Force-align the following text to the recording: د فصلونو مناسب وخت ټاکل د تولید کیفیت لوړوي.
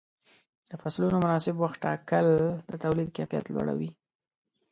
د 0.69 0.71
فصلونو 0.81 1.17
مناسب 1.23 1.55
وخت 1.59 1.77
ټاکل 1.85 2.27
د 2.69 2.71
تولید 2.83 3.09
کیفیت 3.17 3.45
لوړوي. 3.49 3.89